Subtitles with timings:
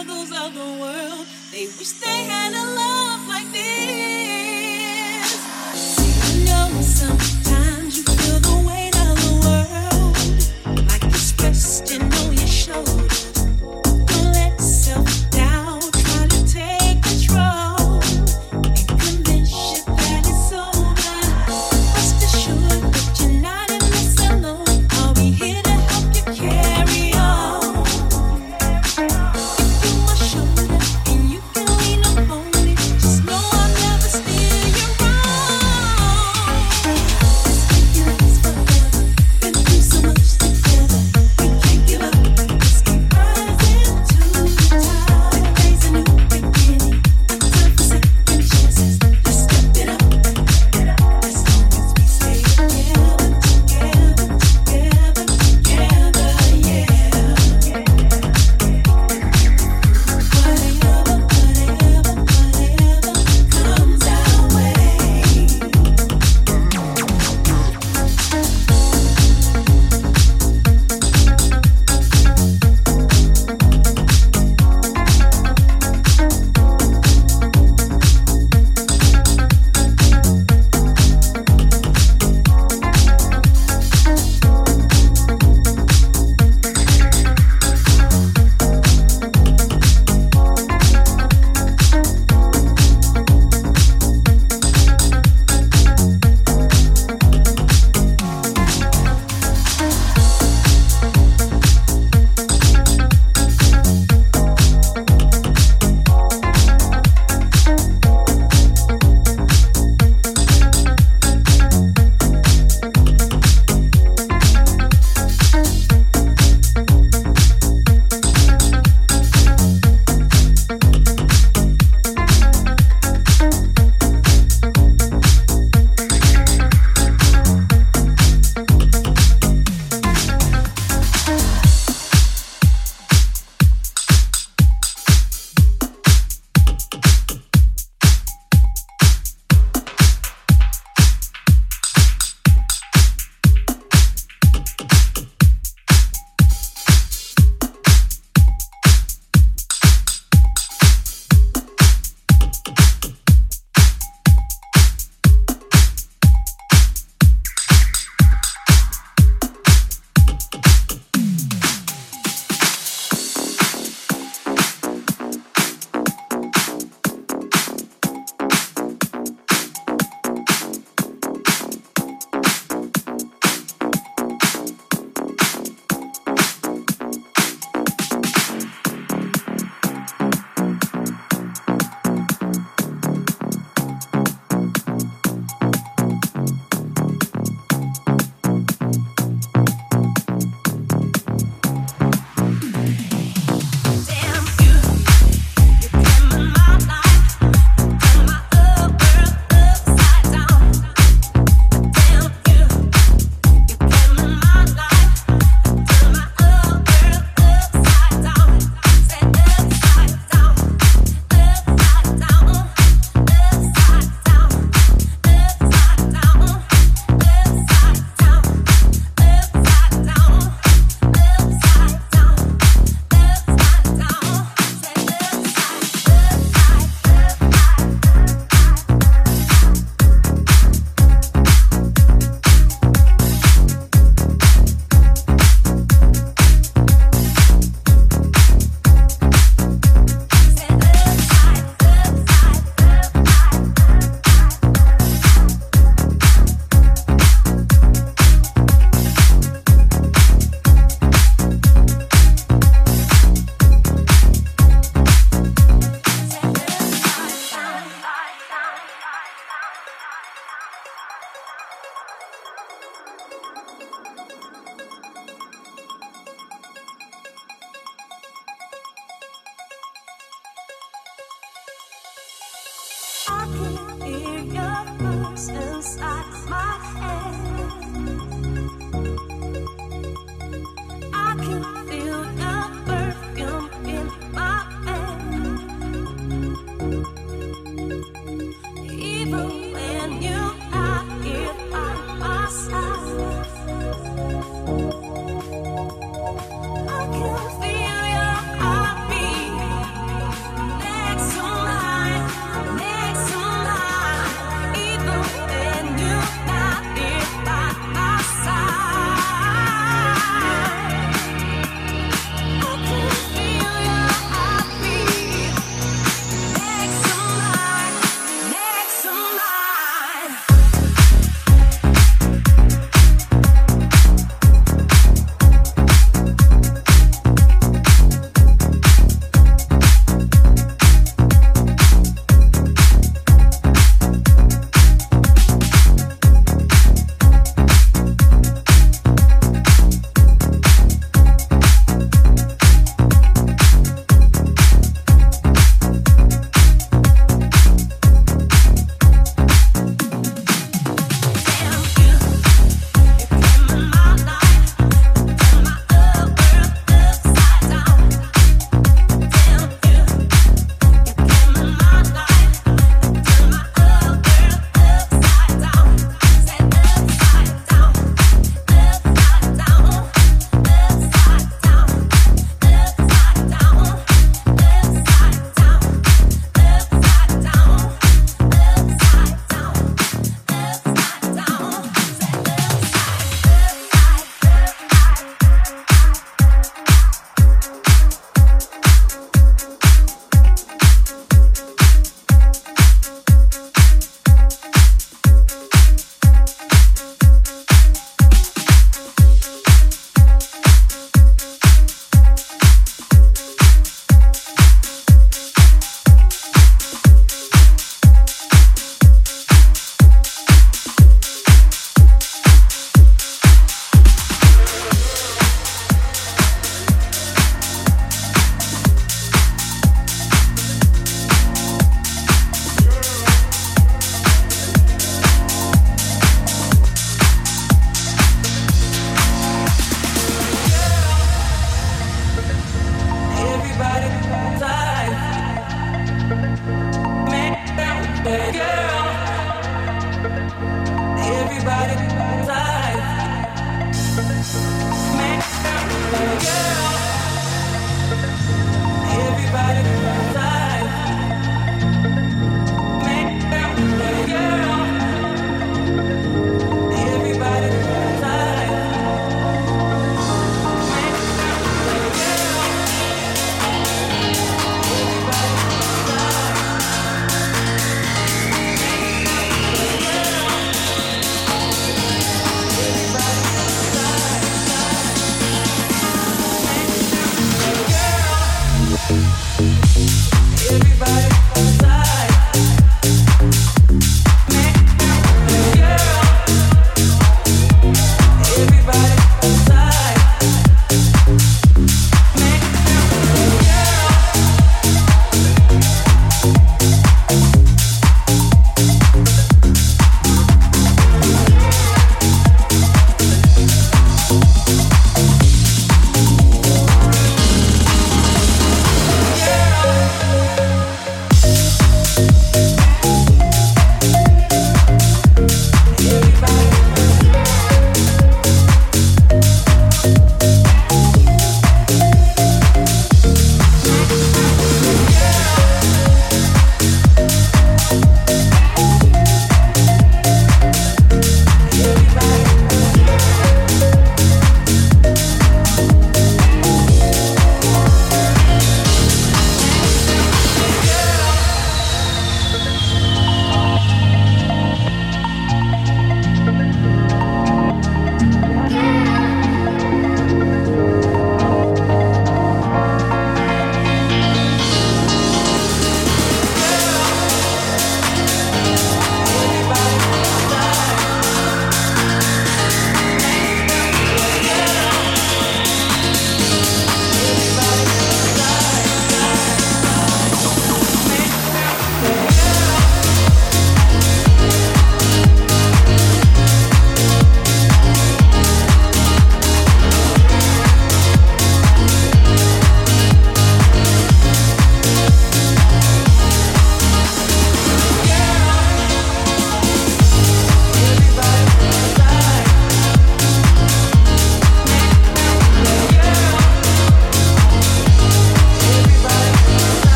[0.00, 1.26] struggles of the world.
[1.52, 2.79] They wish they had a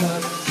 [0.00, 0.49] touch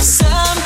[0.00, 0.58] Sound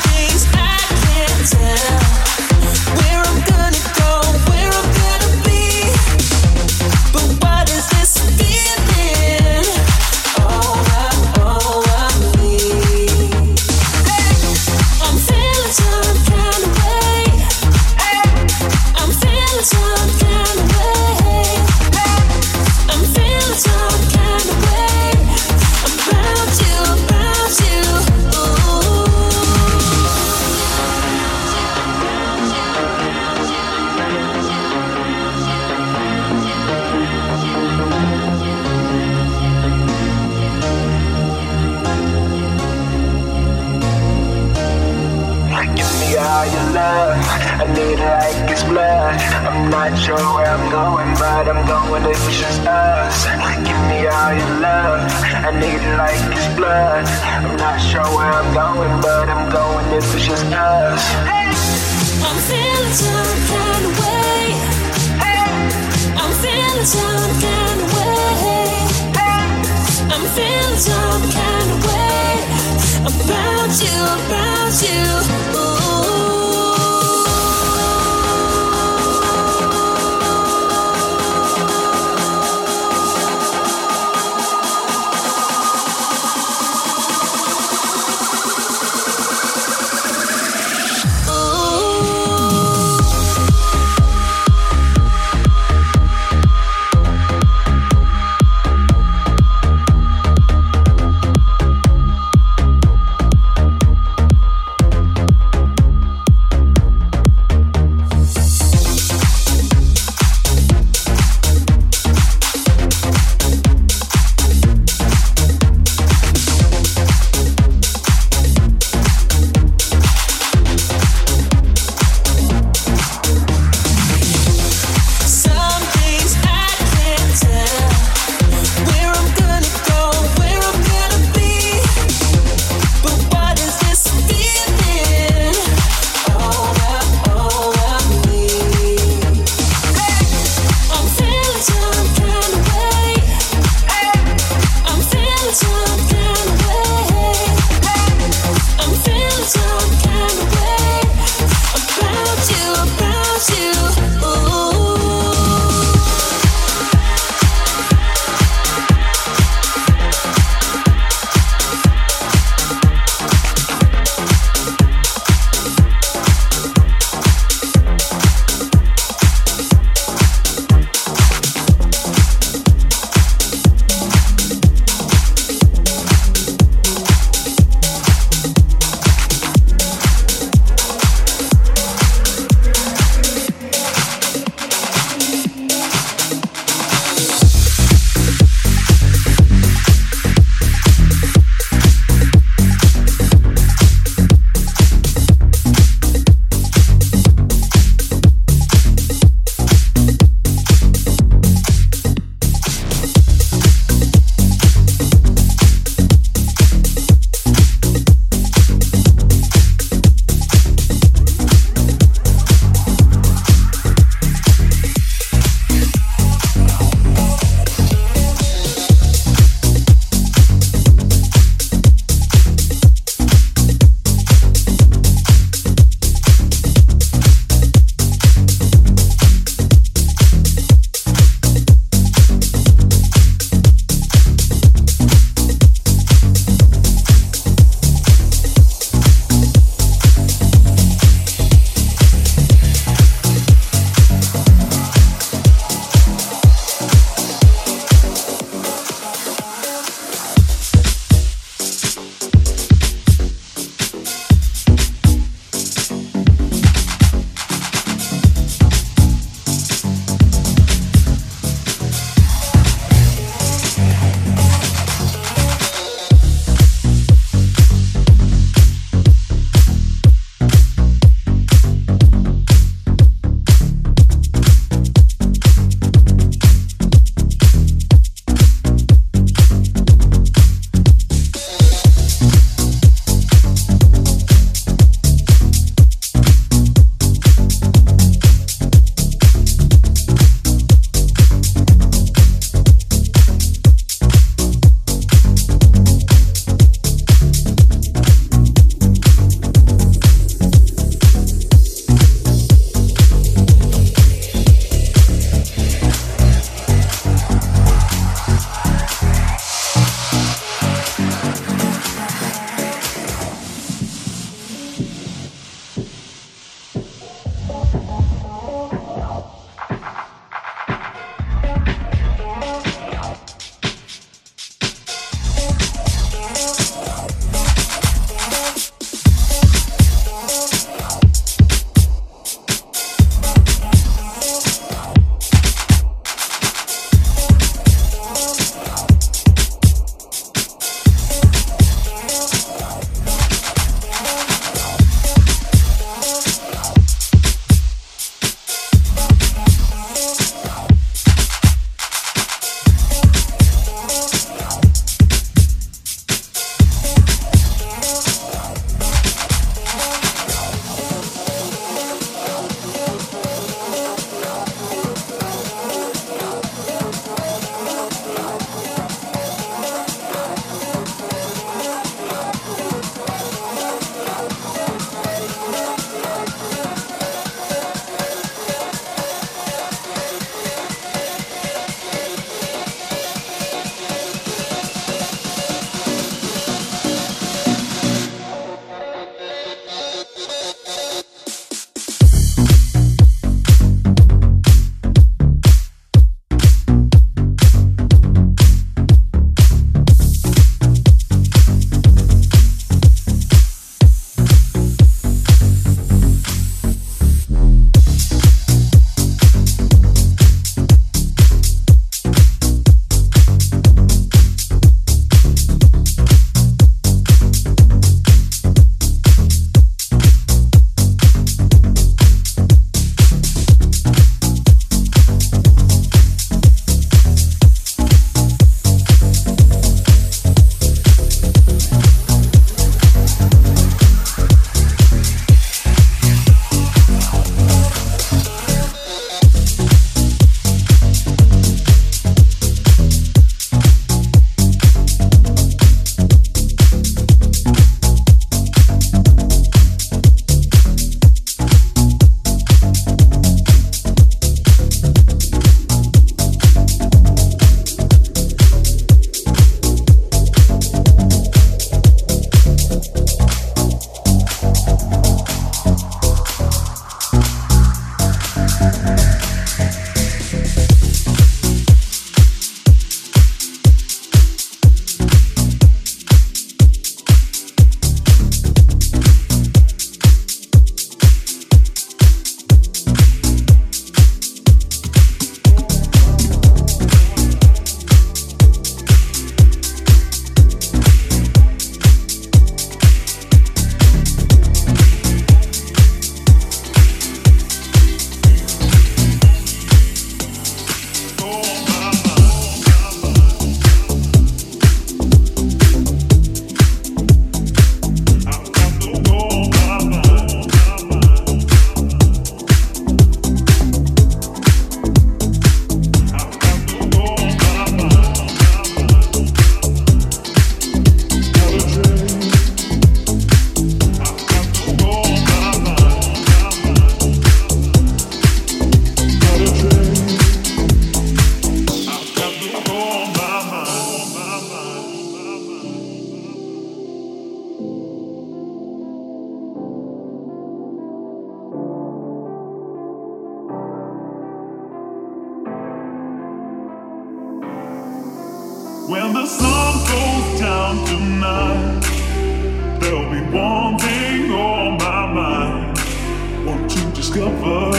[557.13, 557.77] discover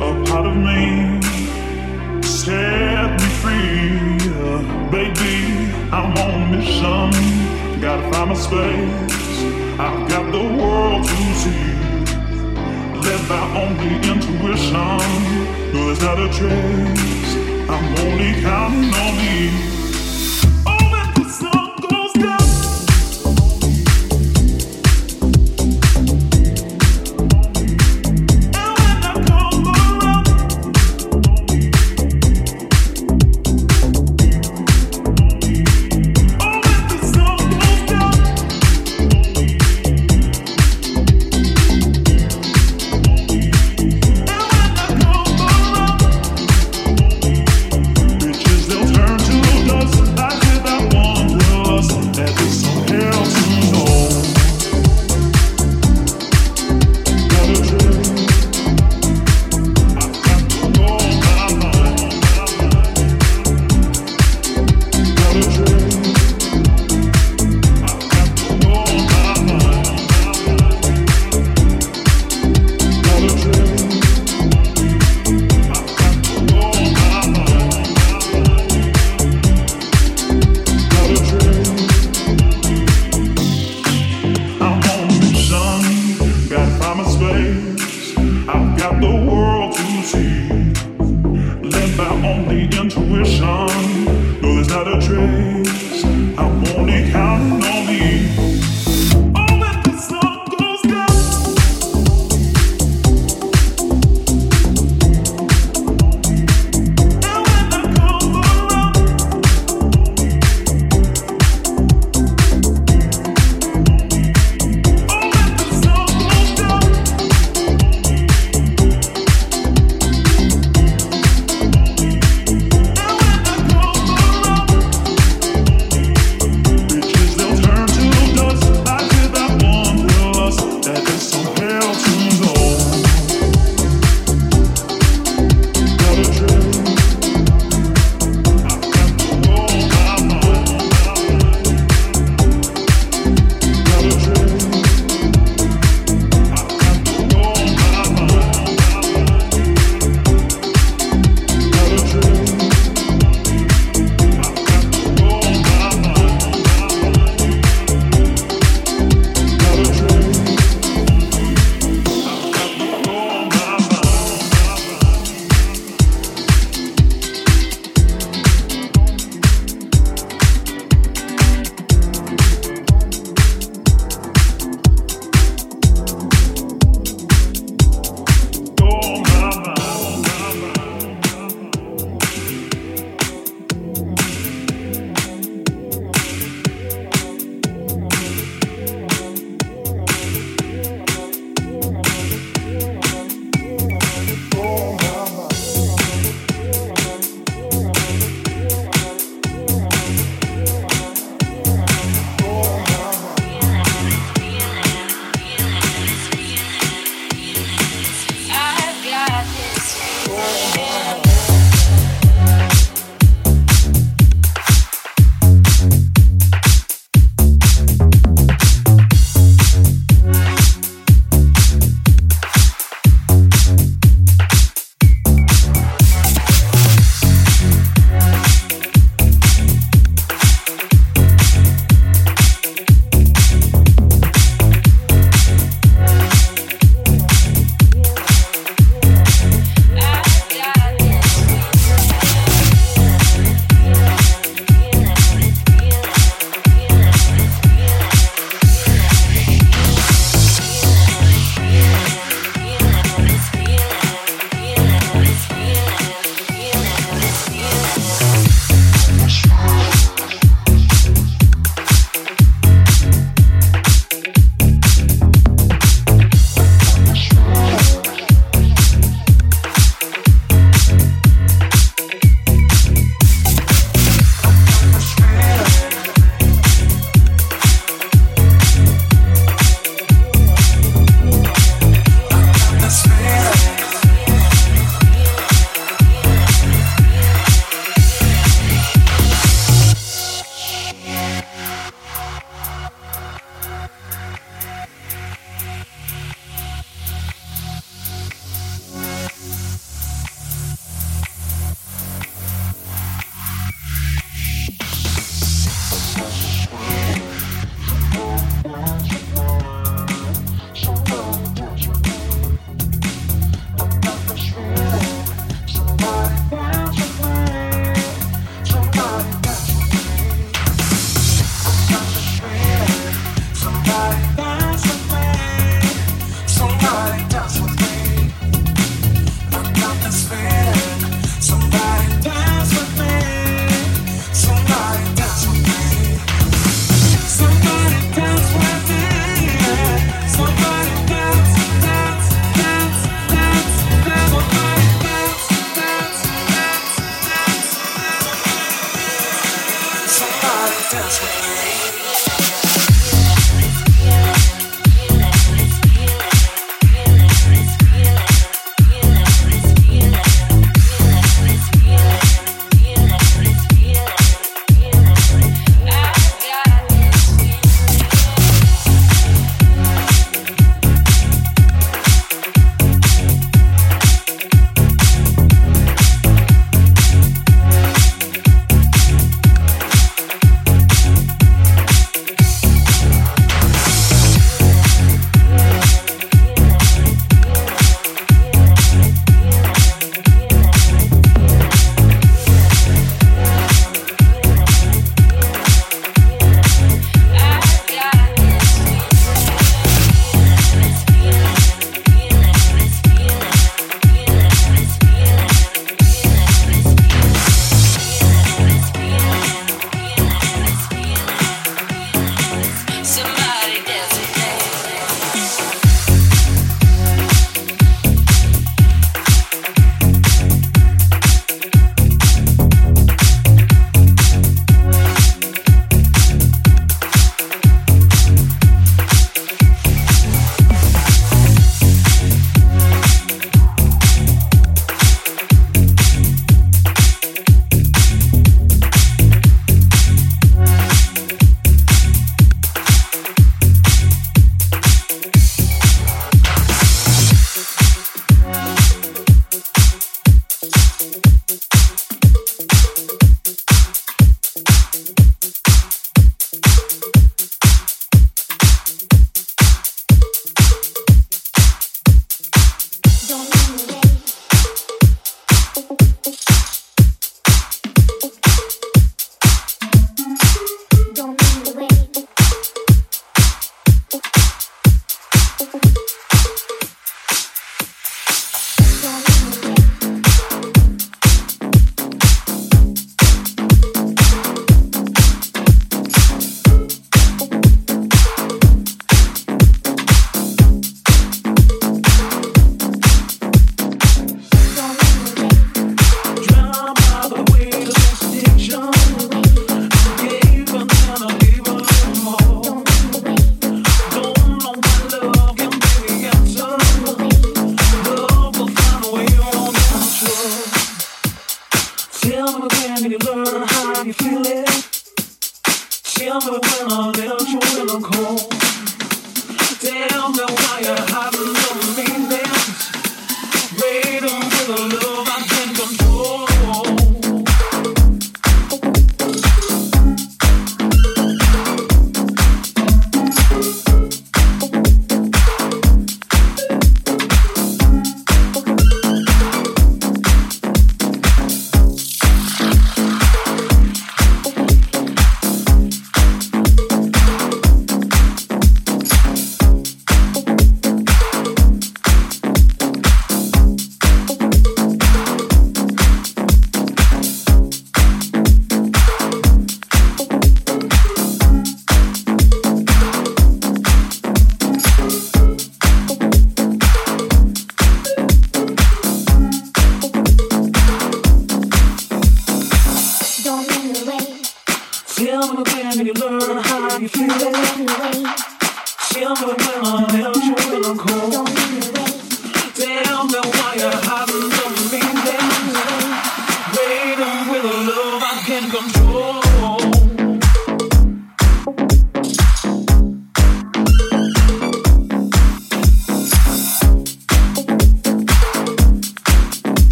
[0.00, 1.22] a part of me,
[2.22, 4.18] set me free,
[4.90, 5.72] baby.
[5.92, 9.44] I'm on a mission, gotta find my space.
[9.78, 11.74] I've got the world to see,
[13.04, 14.72] led by only intuition.
[15.72, 17.36] No, there's not a trace.
[17.70, 19.75] I'm only counting on me.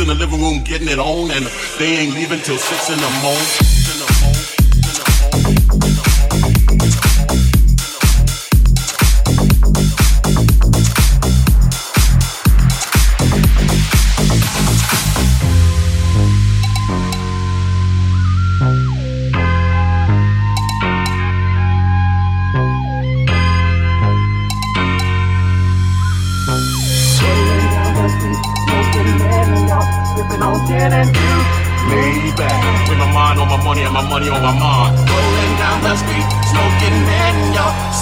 [0.00, 1.46] In the living room getting it on and
[1.78, 3.75] they ain't leaving till six in the morning.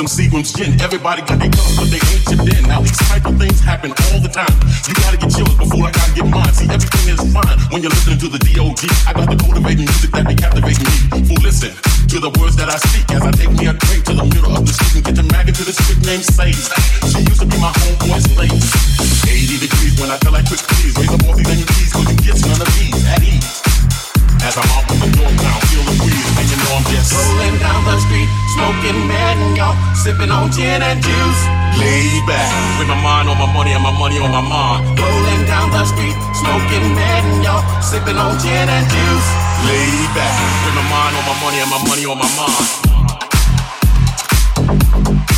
[0.00, 2.64] Everybody got their colors, but they ain't chipped in.
[2.64, 4.48] Now these type of things happen all the time.
[4.88, 6.48] You gotta get yours before I gotta get mine.
[6.56, 8.88] See, everything is fine when you're listening to the D.O.G.
[9.04, 11.20] I got the motivating music that be captivating me.
[11.28, 14.16] Fool, listen to the words that I speak as I take me a drink to
[14.16, 16.56] the middle of the street and get the maggot to this chick named Sadie.
[17.12, 18.56] She used to be my homeboy's lady.
[18.56, 22.16] 80 degrees when I tell her quick please raise up all these NUTs cause you
[22.24, 23.69] get none of these at ease.
[24.40, 25.04] As I'm the
[25.68, 28.24] feel the and you know I'm just rolling down the street,
[28.56, 31.40] smoking mango, sipping on gin and juice.
[31.76, 32.48] Laid back,
[32.80, 34.96] with my mind on my money and my money on my mind.
[34.96, 39.28] Rolling down the street, smoking mango, sipping on gin and juice.
[39.68, 40.32] Laid back,
[40.64, 42.24] with my mind on my money and my money on my
[45.20, 45.29] mind.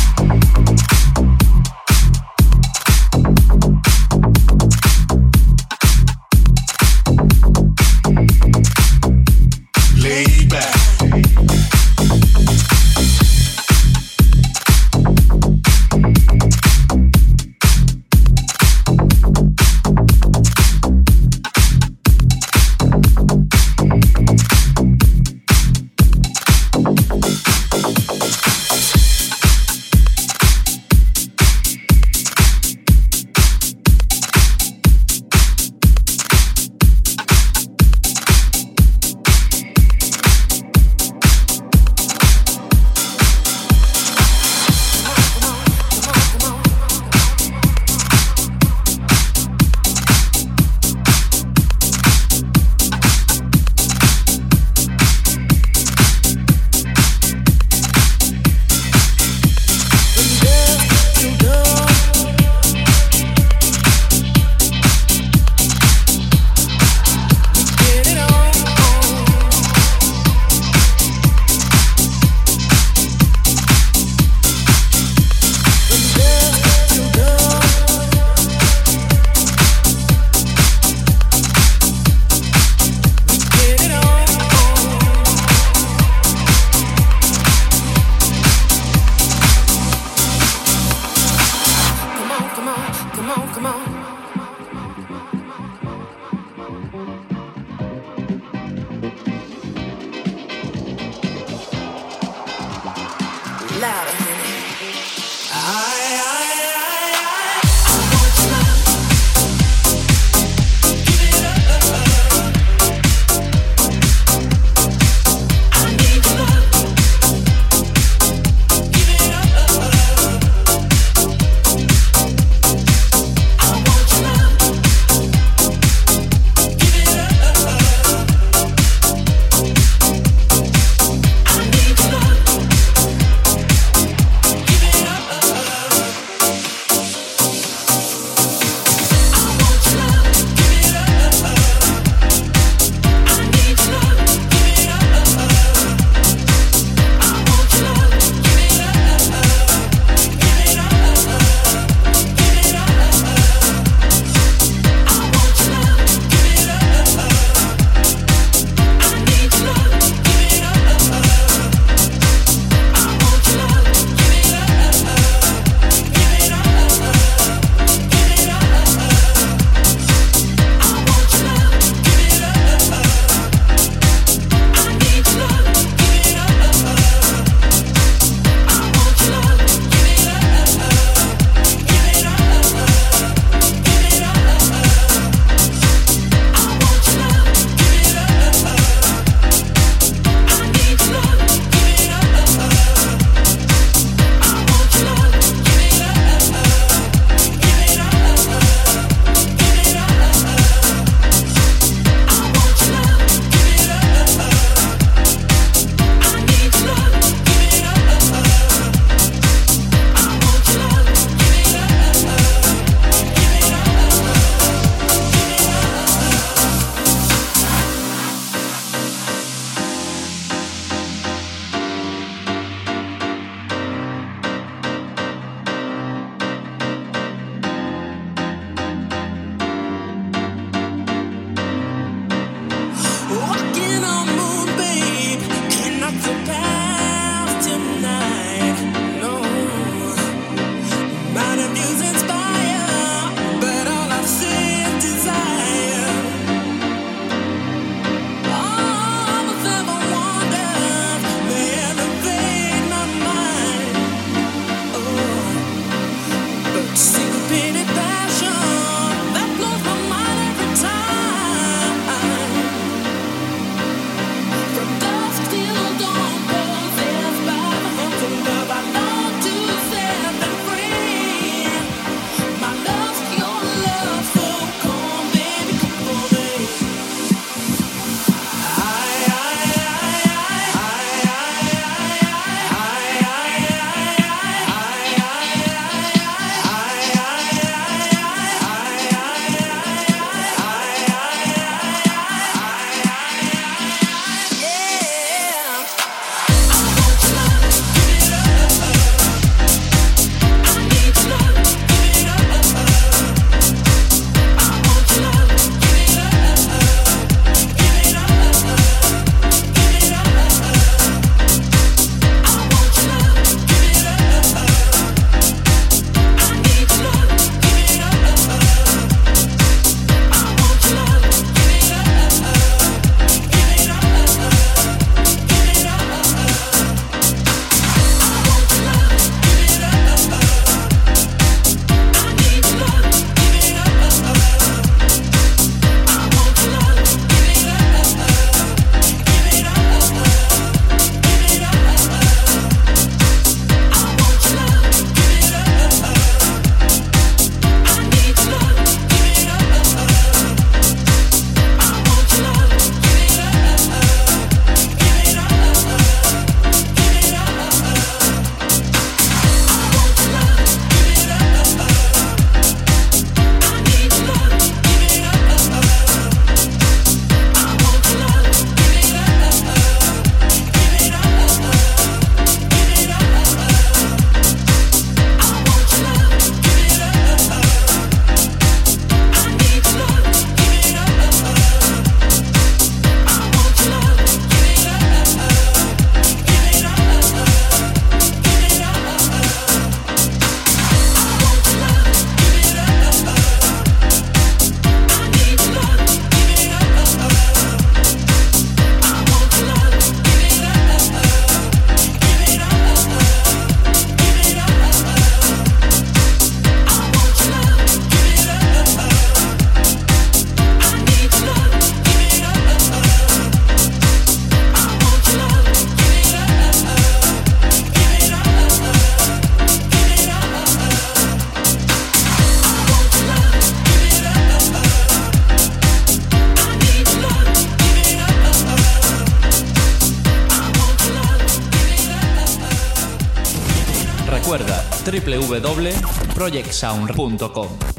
[436.43, 437.92] projectsound.com.